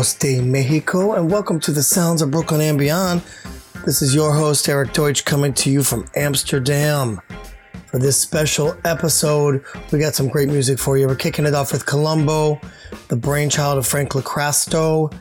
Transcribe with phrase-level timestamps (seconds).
[0.00, 3.20] Amigos de Mexico, and welcome to the Sounds of Brooklyn and Beyond.
[3.84, 7.20] This is your host, Eric Deutsch, coming to you from Amsterdam.
[7.84, 11.06] For this special episode, we got some great music for you.
[11.06, 12.64] We're kicking it off with Kolumbo,
[13.08, 15.14] the brainchild of Frank LoCrasto,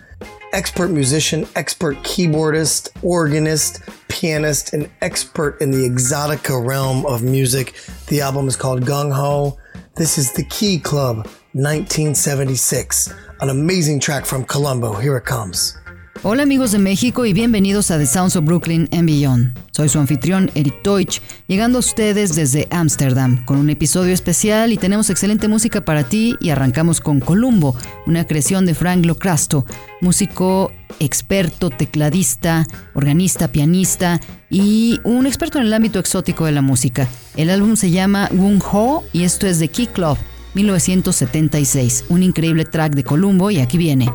[0.53, 7.75] expert musician, expert keyboardist, organist, pianist, and expert in the exotica realm of music.
[8.07, 9.59] The album is called Gung Ho.
[9.97, 13.13] This is the Key Club 1976.
[13.41, 14.99] An amazing track from Colombo.
[14.99, 15.77] Here it comes.
[16.23, 19.57] Hola amigos de México y bienvenidos a The Sounds of Brooklyn and Beyond.
[19.71, 24.77] Soy su anfitrión Eric Deutsch, llegando a ustedes desde Ámsterdam con un episodio especial y
[24.77, 29.65] tenemos excelente música para ti y arrancamos con Columbo, una creación de Frank Locrasto,
[30.01, 37.07] músico experto, tecladista, organista, pianista y un experto en el ámbito exótico de la música.
[37.37, 40.17] El álbum se llama Gung Ho y esto es de Key Club
[40.53, 44.07] 1976, un increíble track de Columbo y aquí viene.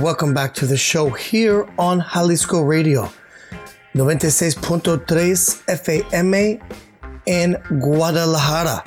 [0.00, 3.12] Welcome back to the show here on Jalisco Radio,
[3.94, 6.58] 96.3 FM
[7.26, 8.82] en Guadalajara,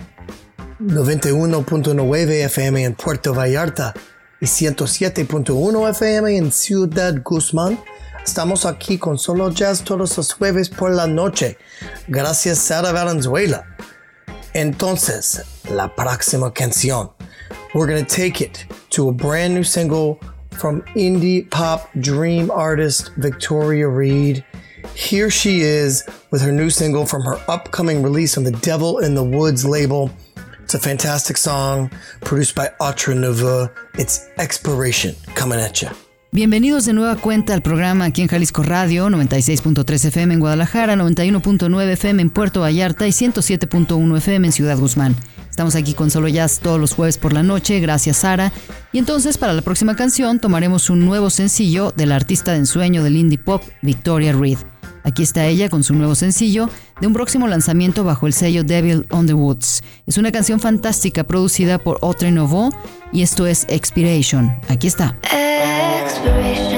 [0.81, 3.93] 91.9 FM en Puerto Vallarta
[4.41, 7.79] y 107.1 FM en Ciudad Guzmán.
[8.23, 11.59] Estamos aquí con Solo Jazz todos los jueves por la noche.
[12.07, 13.67] Gracias, Sara Valenzuela.
[14.53, 17.11] Entonces, la próxima canción.
[17.75, 20.19] We're going to take it to a brand new single
[20.53, 24.45] from indie pop dream artist Victoria Reed.
[24.95, 29.15] Here she is with her new single from her upcoming release on the Devil in
[29.15, 30.11] the Woods label.
[30.61, 31.91] It's a fantastic song
[32.21, 33.69] produced by Autre Nouveau.
[33.95, 35.89] It's Expiration coming at you.
[36.33, 41.89] Bienvenidos de nueva cuenta al programa aquí en Jalisco Radio, 96.3 FM en Guadalajara, 91.9
[41.91, 45.15] FM en Puerto Vallarta y 107.1 FM en Ciudad Guzmán.
[45.47, 48.51] Estamos aquí con Solo Jazz todos los jueves por la noche, gracias Sara.
[48.91, 53.03] Y entonces para la próxima canción tomaremos un nuevo sencillo de la artista de ensueño
[53.03, 54.57] del indie pop, Victoria Reed.
[55.03, 56.67] Aquí está ella con su nuevo sencillo
[56.99, 59.83] de un próximo lanzamiento bajo el sello Devil on the Woods.
[60.07, 62.71] Es una canción fantástica producida por Autre Nouveau
[63.11, 64.51] y esto es Expiration.
[64.67, 65.15] Aquí está.
[66.05, 66.72] exploration.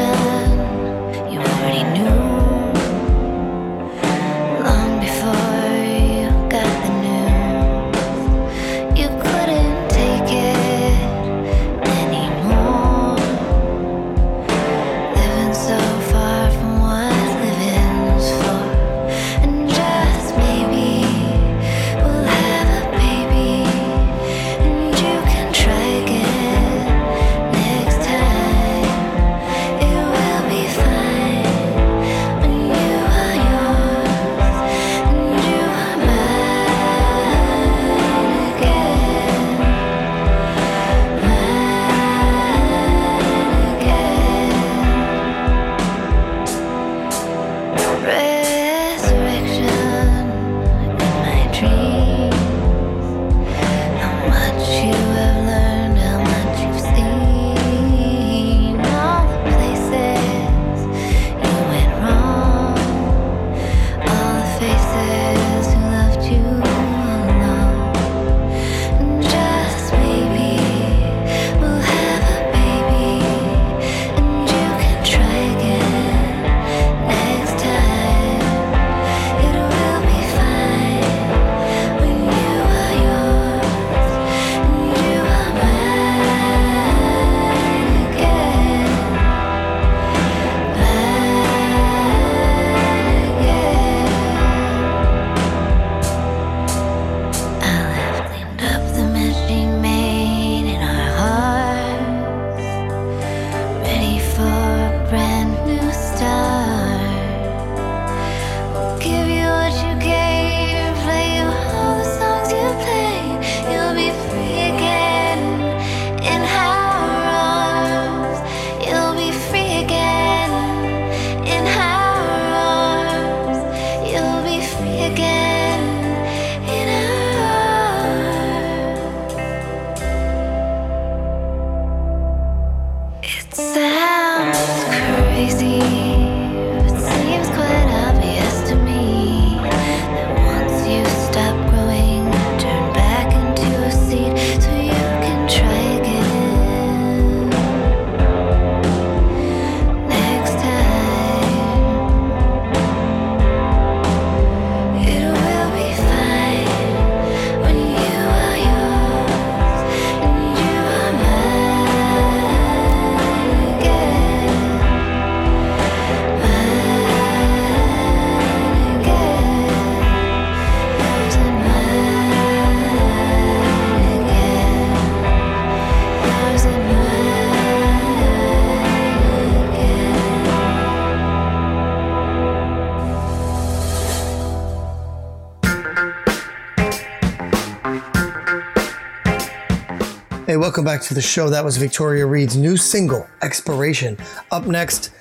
[190.65, 191.47] Welcome back to the show.
[191.47, 194.17] That was Victoria Reed's new single, Expiration.
[194.49, 195.11] Up next,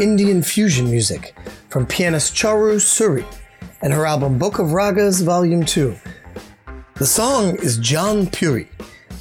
[0.00, 1.36] Indian fusion music
[1.68, 3.24] from pianist Charu Suri
[3.82, 5.94] and her album Book of Ragas Volume 2.
[6.96, 8.66] The song is Jaunpuri,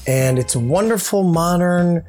[0.07, 2.03] and it's a wonderful modern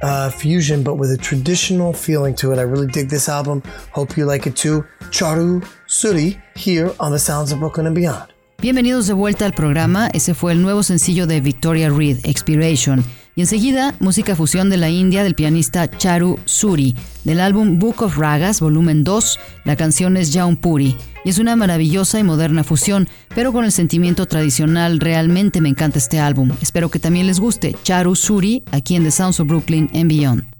[0.00, 2.60] uh, fusion, but with a traditional feeling to it.
[2.60, 3.64] I really dig this album.
[3.90, 4.86] Hope you like it too.
[5.10, 8.33] Charu Suri here on the Sounds of Brooklyn and Beyond.
[8.64, 10.08] Bienvenidos de vuelta al programa.
[10.14, 13.04] Ese fue el nuevo sencillo de Victoria Reed, Expiration.
[13.36, 18.16] Y enseguida, música fusión de la India del pianista Charu Suri, del álbum Book of
[18.16, 23.52] Ragas, volumen 2, la canción es Puri Y es una maravillosa y moderna fusión, pero
[23.52, 26.50] con el sentimiento tradicional, realmente me encanta este álbum.
[26.62, 27.76] Espero que también les guste.
[27.82, 30.53] Charu Suri, aquí en The Sounds of Brooklyn and Beyond.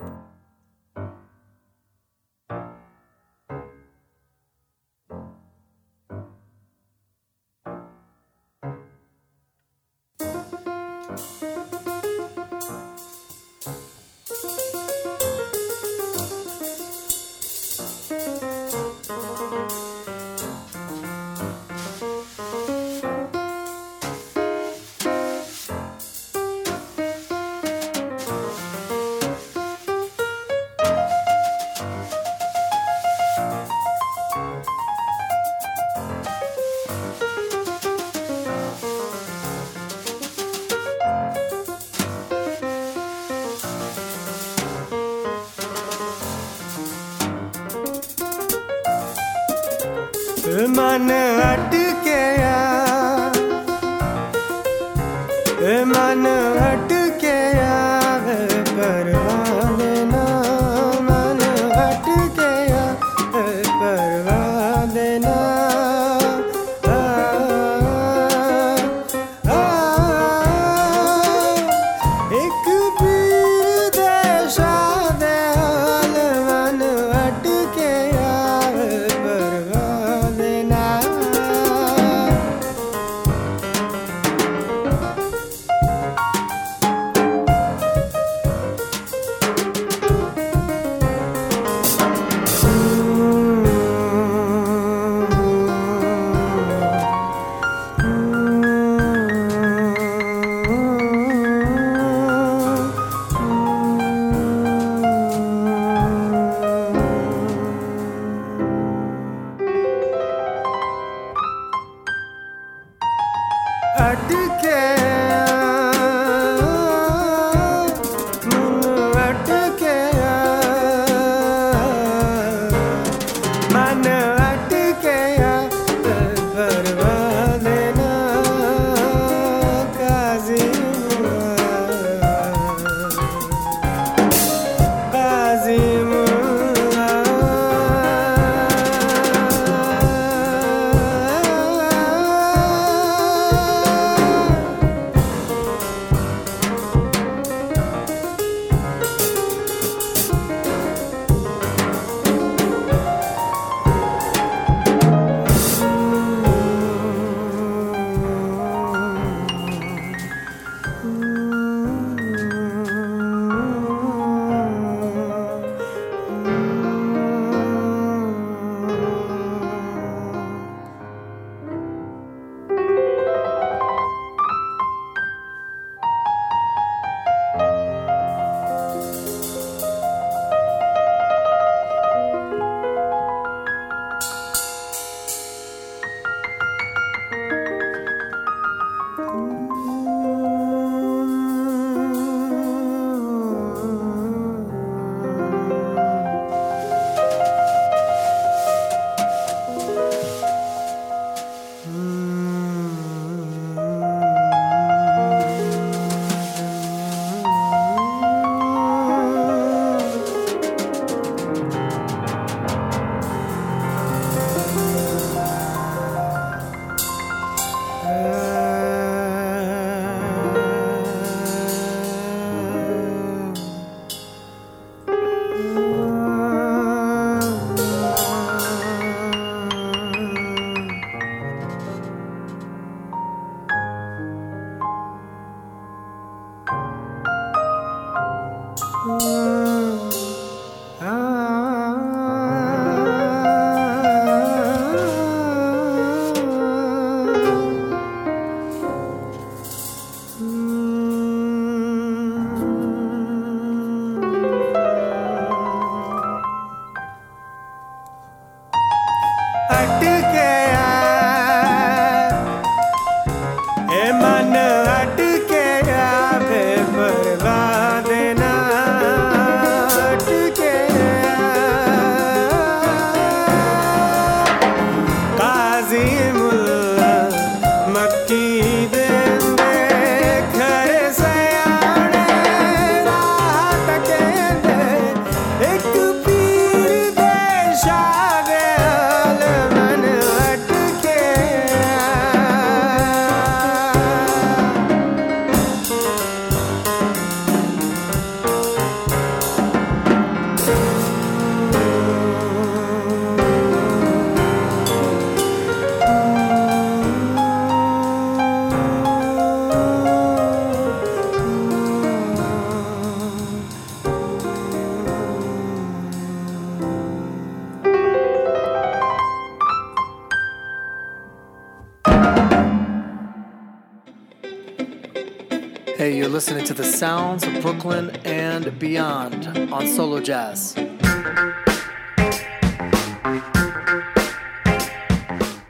[326.75, 330.75] The sounds of Brooklyn and beyond on Solo Jazz.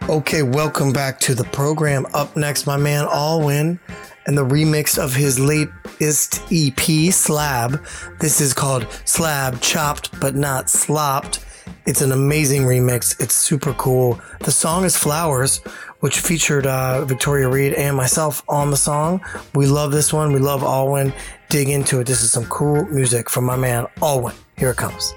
[0.09, 2.07] Okay, welcome back to the program.
[2.15, 3.79] Up next, my man Alwyn
[4.25, 7.85] and the remix of his latest EP, Slab.
[8.21, 11.45] This is called Slab Chopped But Not Slopped.
[11.85, 13.21] It's an amazing remix.
[13.21, 14.19] It's super cool.
[14.41, 15.61] The song is Flowers,
[16.05, 19.23] which featured uh, Victoria Reed and myself on the song.
[19.55, 20.35] We love this one.
[20.35, 21.15] We love Alwyn.
[21.49, 22.07] Dig into it.
[22.07, 24.35] This is some cool music from my man Alwyn.
[24.59, 25.15] Here it comes.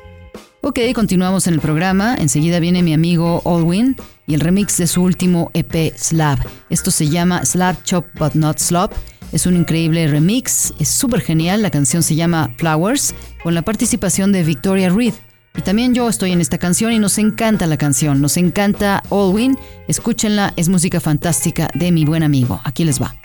[0.62, 2.16] Ok, continuamos en el programa.
[2.18, 3.98] Enseguida viene mi amigo Alwyn
[4.28, 6.40] y el remix de su último EP Slab.
[6.70, 8.94] Esto se llama Slab Chop But Not Slop.
[9.34, 11.64] Es un increíble remix, es súper genial.
[11.64, 15.16] La canción se llama Flowers con la participación de Victoria Reed.
[15.58, 19.58] Y también yo estoy en esta canción y nos encanta la canción, nos encanta Alwyn.
[19.88, 22.62] Escúchenla, es música fantástica de mi buen amigo.
[22.64, 23.16] Aquí les va.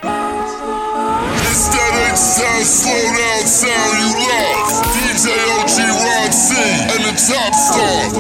[1.53, 4.83] Aesthetic sound, slow down sound you love.
[4.95, 8.11] DJ OG Ron C and the top star.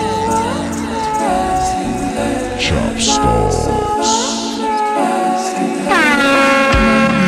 [2.60, 3.58] Chop stars.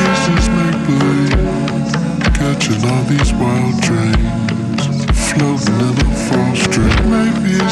[0.04, 1.48] This is make believe,
[2.34, 4.82] catching all these wild dreams,
[5.32, 6.13] floating in a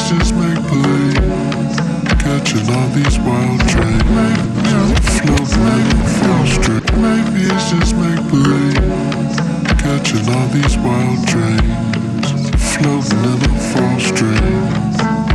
[0.09, 1.15] just make believe,
[2.19, 4.13] catching all these wild dreams,
[7.93, 8.87] make believe,
[9.83, 12.27] catching all these wild dreams,
[12.71, 13.53] floating in a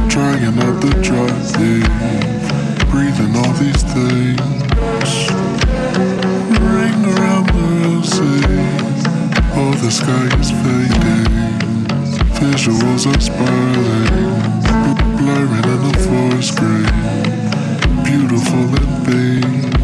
[0.08, 1.52] trying out the drive,
[2.90, 4.40] breathing all these things.
[6.60, 7.12] Around the
[9.82, 11.47] the sky is fading.
[12.40, 14.06] Visuals are spiraling.
[15.16, 18.04] Blurring in the forest green.
[18.04, 19.77] Beautiful and vain.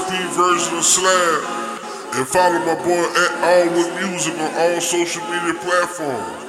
[0.00, 1.44] Version of Slab.
[2.14, 6.44] And follow my boy at All With Music on all social media platforms.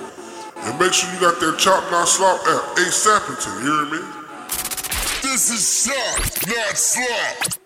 [0.58, 3.99] And make sure you got that Chop Not Slop app, ASAPington, you hear me?
[5.21, 7.60] This is shot, not slop.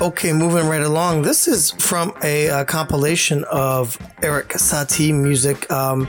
[0.00, 1.22] Okay, moving right along.
[1.22, 6.08] This is from a, uh compilation of Erik Satie music, um,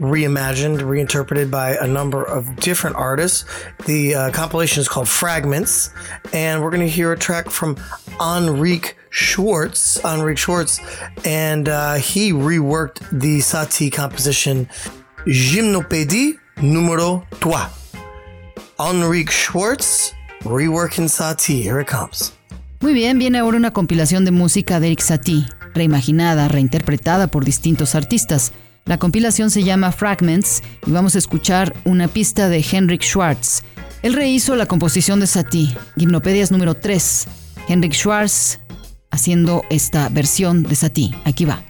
[0.00, 3.44] reimagined, reinterpreted by a number of different artists.
[3.86, 5.90] The uh, compilation is called Fragments,
[6.32, 7.76] and we're going to hear a track from
[8.20, 10.00] Henrik Schwarz.
[10.02, 10.80] Henrik Schwarz,
[11.24, 14.68] and uh, he reworked the Satie composition
[15.26, 17.52] Gymnopédie numero 3.
[18.78, 21.62] Henrik Schwarz, reworking Satie.
[21.62, 22.32] Here it comes.
[22.80, 27.96] Muy bien, viene ahora una compilación de música de Erik Satie, reimaginada, reinterpretada por distintos
[27.96, 28.52] artistas.
[28.88, 33.62] La compilación se llama Fragments y vamos a escuchar una pista de Henrik Schwartz.
[34.02, 37.26] Él rehizo la composición de Satie, Gimnopedias número 3.
[37.68, 38.60] Henrik Schwartz
[39.10, 41.10] haciendo esta versión de Satie.
[41.26, 41.62] Aquí va.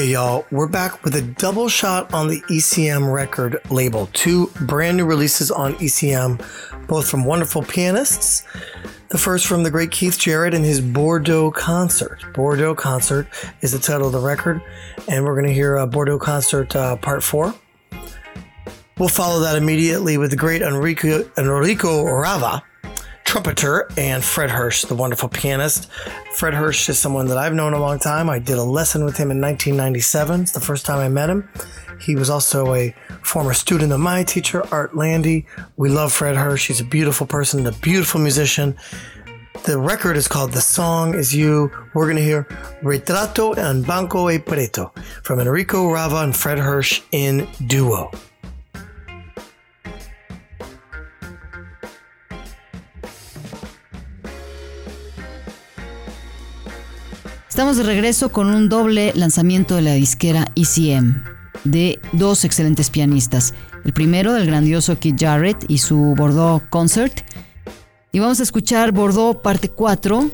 [0.00, 4.08] Okay, y'all, we're back with a double shot on the ECM record label.
[4.14, 6.42] Two brand new releases on ECM,
[6.86, 8.42] both from wonderful pianists.
[9.10, 12.24] The first from the great Keith Jarrett and his Bordeaux Concert.
[12.32, 13.26] Bordeaux Concert
[13.60, 14.62] is the title of the record,
[15.06, 17.54] and we're going to hear uh, Bordeaux Concert uh, Part 4.
[18.96, 22.62] We'll follow that immediately with the great Enrico, Enrico Rava
[23.30, 25.88] trumpeter, and Fred Hersch, the wonderful pianist.
[26.34, 28.28] Fred Hersch is someone that I've known a long time.
[28.28, 30.40] I did a lesson with him in 1997.
[30.40, 31.48] It's the first time I met him.
[32.00, 35.44] He was also a former student of my teacher, Art Lande.
[35.76, 36.66] We love Fred Hersch.
[36.66, 38.76] He's a beautiful person, a beautiful musician.
[39.62, 41.70] The record is called The Song Is You.
[41.94, 42.48] We're going to hear
[42.82, 48.10] Retrato em Branco e Preto from Enrico Rava and Fred Hersch in duo.
[57.60, 61.22] Estamos de regreso con un doble lanzamiento de la disquera ECM
[61.64, 63.52] de dos excelentes pianistas.
[63.84, 67.20] El primero del grandioso Keith Jarrett y su Bordeaux Concert.
[68.12, 70.30] Y vamos a escuchar Bordeaux parte 4.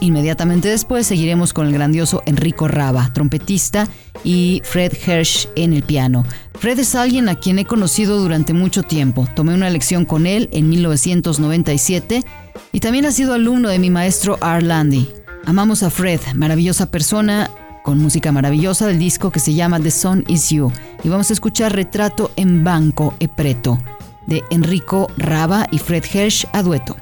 [0.00, 3.86] Inmediatamente después seguiremos con el grandioso Enrico Raba, trompetista,
[4.24, 6.24] y Fred Hirsch en el piano.
[6.58, 9.28] Fred es alguien a quien he conocido durante mucho tiempo.
[9.36, 12.24] Tomé una lección con él en 1997
[12.72, 15.08] y también ha sido alumno de mi maestro Art Landy.
[15.46, 17.50] Amamos a Fred, maravillosa persona,
[17.82, 20.72] con música maravillosa del disco que se llama The Sun Is You.
[21.02, 23.78] Y vamos a escuchar Retrato en Banco e Preto,
[24.26, 26.96] de Enrico Raba y Fred Hirsch a dueto.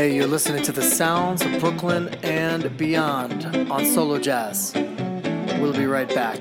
[0.00, 4.72] Hey, you're listening to the sounds of Brooklyn and beyond on Solo Jazz.
[5.60, 6.40] We'll be right back.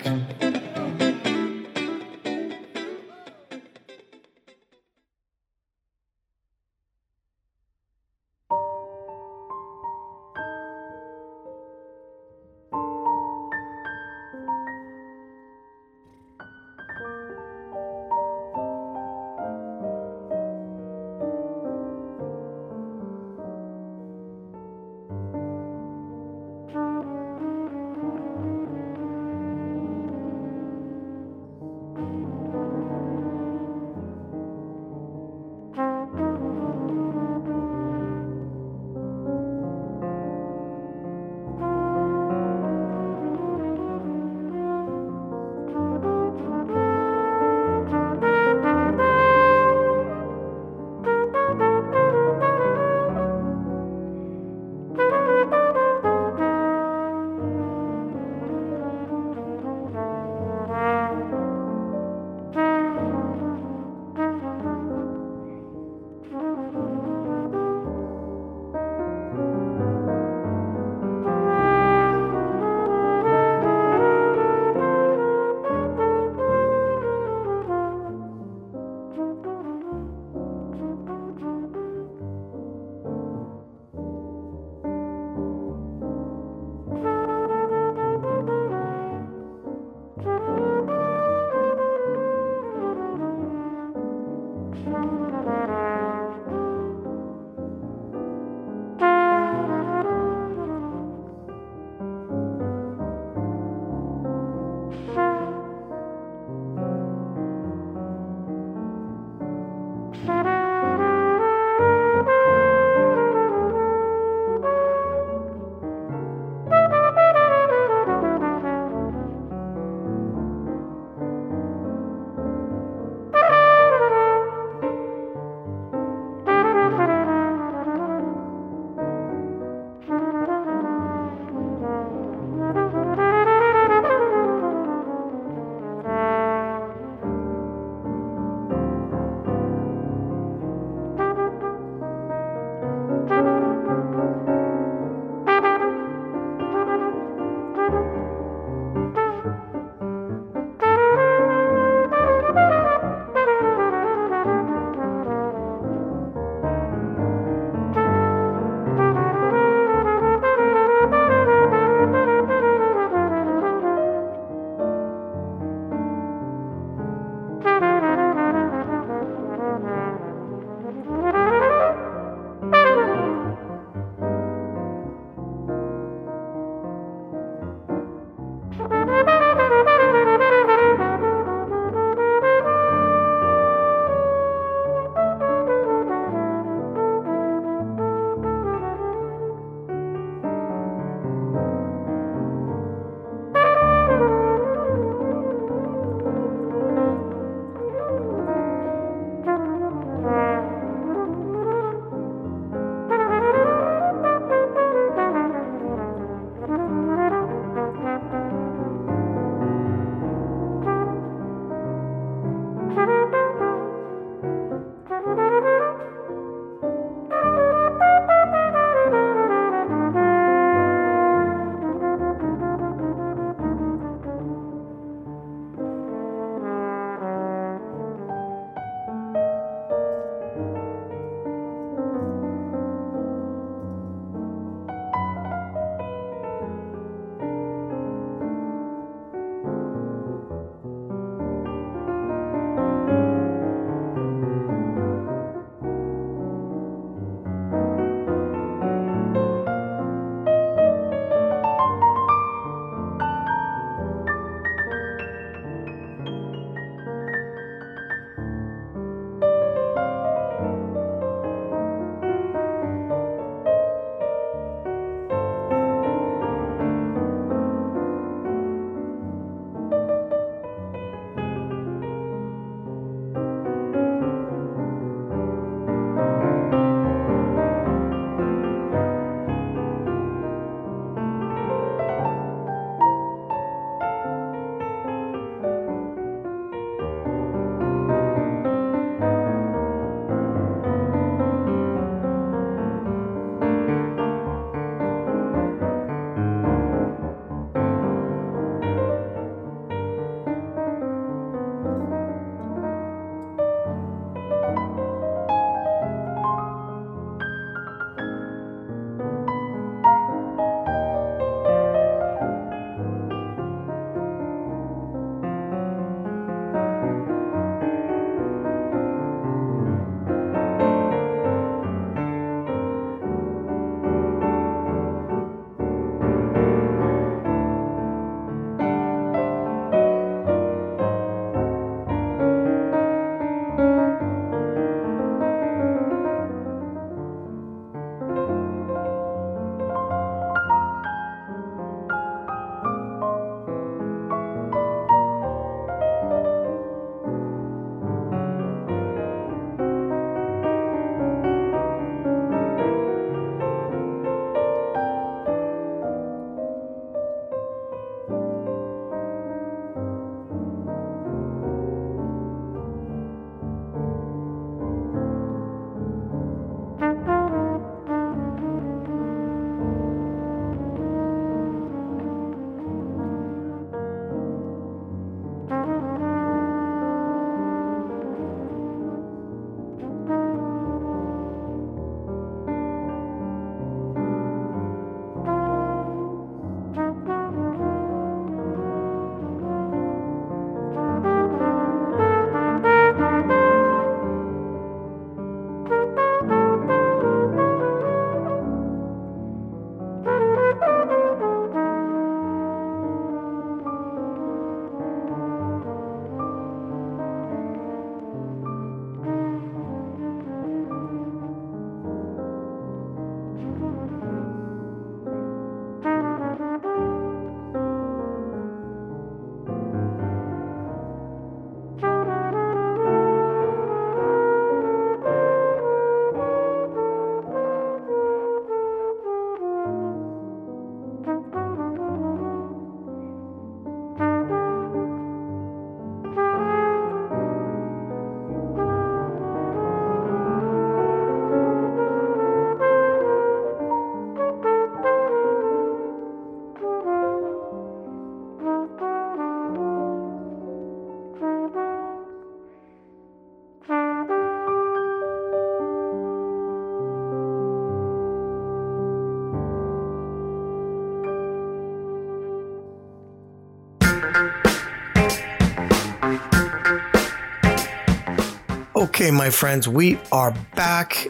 [469.20, 471.28] Okay, my friends, we are back.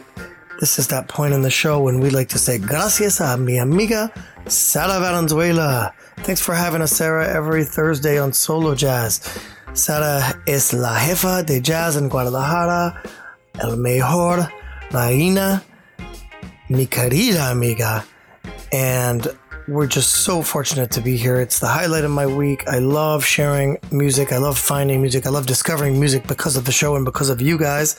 [0.60, 3.58] This is that point in the show when we like to say gracias a mi
[3.58, 4.12] amiga
[4.46, 5.92] Sara Valenzuela.
[6.18, 9.20] Thanks for having us, Sarah, every Thursday on Solo Jazz.
[9.72, 13.02] Sara es la jefa de jazz en Guadalajara,
[13.60, 14.48] el mejor,
[14.92, 15.64] reina,
[16.68, 18.04] mi querida amiga.
[18.70, 19.26] And
[19.70, 21.40] we're just so fortunate to be here.
[21.40, 22.66] It's the highlight of my week.
[22.66, 24.32] I love sharing music.
[24.32, 25.26] I love finding music.
[25.26, 27.94] I love discovering music because of the show and because of you guys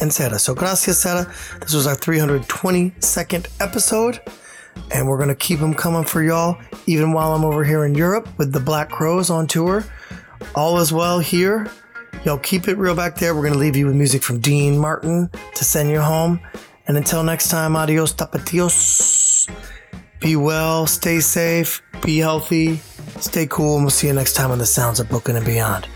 [0.00, 0.38] and Sarah.
[0.38, 1.32] So gracias, Sarah.
[1.60, 4.20] This was our 322nd episode.
[4.92, 7.94] And we're going to keep them coming for y'all, even while I'm over here in
[7.96, 9.84] Europe with the Black Crowes on tour.
[10.54, 11.68] All is well here.
[12.24, 13.34] Y'all keep it real back there.
[13.34, 16.40] We're going to leave you with music from Dean Martin to send you home.
[16.86, 19.50] And until next time, adios tapatios.
[20.20, 22.80] Be well, stay safe, be healthy,
[23.20, 25.86] stay cool, and we'll see you next time on the Sounds of Brooklyn and Beyond.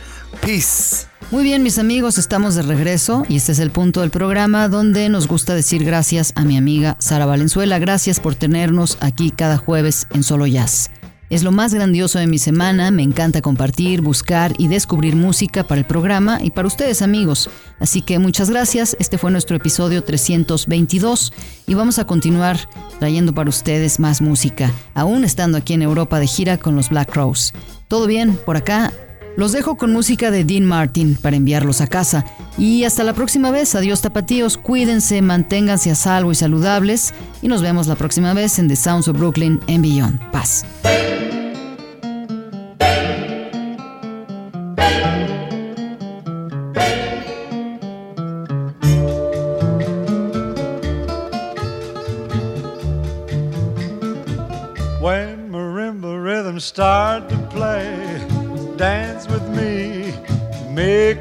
[0.42, 1.06] Peace.
[1.30, 5.08] Muy bien, mis amigos, estamos de regreso y este es el punto del programa donde
[5.08, 7.78] nos gusta decir gracias a mi amiga Sara Valenzuela.
[7.78, 10.90] Gracias por tenernos aquí cada jueves en Solo Jazz.
[11.30, 15.78] Es lo más grandioso de mi semana, me encanta compartir, buscar y descubrir música para
[15.78, 17.48] el programa y para ustedes amigos.
[17.78, 21.32] Así que muchas gracias, este fue nuestro episodio 322
[21.68, 22.58] y vamos a continuar
[22.98, 27.12] trayendo para ustedes más música, aún estando aquí en Europa de gira con los Black
[27.12, 27.52] Crows.
[27.86, 28.92] Todo bien, por acá
[29.36, 32.24] los dejo con música de Dean Martin para enviarlos a casa.
[32.58, 33.74] Y hasta la próxima vez.
[33.74, 37.14] Adiós tapatíos, cuídense, manténganse a salvo y saludables.
[37.42, 40.30] Y nos vemos la próxima vez en The Sounds of Brooklyn en Beyond.
[40.30, 40.64] Paz.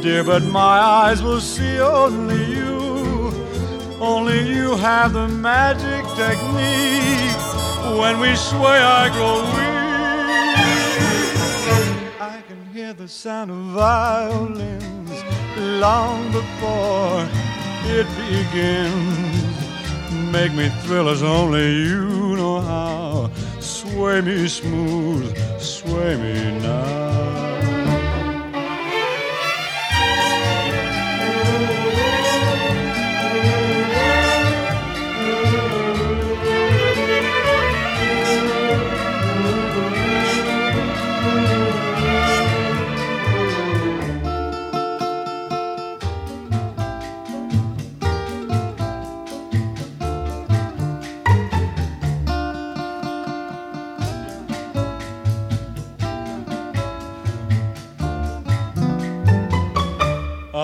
[0.00, 3.30] dear, but my eyes will see only you.
[4.00, 7.36] Only you have the magic technique.
[8.00, 9.80] When we sway, I grow weak.
[12.20, 15.22] I can hear the sound of violins
[15.56, 17.28] long before
[17.84, 19.54] it begins.
[20.32, 23.30] Make me thrill as only you know how.
[23.60, 27.39] Sway me smooth, sway me now.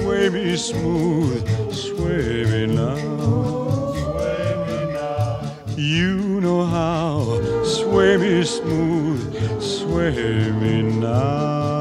[0.00, 2.96] Sway me smooth, sway me now.
[3.92, 5.52] Sway me now.
[5.76, 7.64] You know how.
[7.64, 11.79] Sway me smooth, sway me now.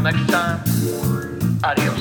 [0.00, 0.60] Next time,
[1.62, 1.97] adios.